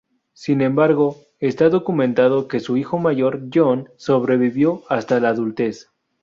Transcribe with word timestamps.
Sin 0.33 0.61
embargo, 0.61 1.17
está 1.39 1.69
documentado 1.69 2.47
que 2.47 2.59
su 2.59 2.75
hijo 2.75 2.97
mayor, 2.97 3.49
John, 3.53 3.91
sobrevivió 3.97 4.81
hasta 4.89 5.19
la 5.19 5.29
adultez. 5.29 5.91